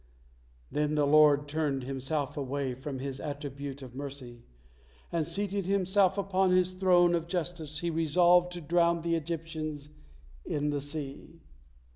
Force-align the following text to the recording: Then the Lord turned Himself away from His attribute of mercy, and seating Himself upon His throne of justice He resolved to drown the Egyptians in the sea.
Then 0.71 0.95
the 0.95 1.05
Lord 1.05 1.47
turned 1.47 1.83
Himself 1.83 2.35
away 2.35 2.73
from 2.73 2.97
His 2.97 3.19
attribute 3.19 3.83
of 3.83 3.93
mercy, 3.93 4.41
and 5.11 5.27
seating 5.27 5.61
Himself 5.65 6.17
upon 6.17 6.49
His 6.49 6.73
throne 6.73 7.13
of 7.13 7.27
justice 7.27 7.81
He 7.81 7.91
resolved 7.91 8.51
to 8.53 8.61
drown 8.61 9.03
the 9.03 9.13
Egyptians 9.13 9.89
in 10.43 10.71
the 10.71 10.81
sea. 10.81 11.43